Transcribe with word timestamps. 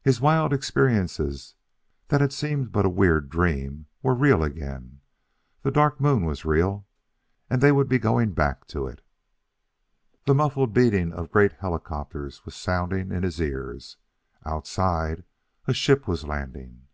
His 0.00 0.20
wild 0.20 0.52
experiences 0.52 1.56
that 2.06 2.20
had 2.20 2.32
seemed 2.32 2.70
but 2.70 2.86
a 2.86 2.88
weird 2.88 3.28
dream 3.28 3.86
were 4.00 4.14
real 4.14 4.44
again. 4.44 5.00
The 5.62 5.72
Dark 5.72 6.00
Moon 6.00 6.24
was 6.24 6.44
real! 6.44 6.86
And 7.50 7.60
they 7.60 7.72
would 7.72 7.88
be 7.88 7.98
going 7.98 8.30
back 8.30 8.68
to 8.68 8.86
it! 8.86 9.00
The 10.24 10.36
muffled 10.36 10.72
beating 10.72 11.12
of 11.12 11.32
great 11.32 11.54
helicopters 11.54 12.44
was 12.44 12.54
sounding 12.54 13.10
in 13.10 13.24
his 13.24 13.40
ears; 13.40 13.96
outside, 14.44 15.24
a 15.66 15.74
ship 15.74 16.06
was 16.06 16.22
landing. 16.24 16.86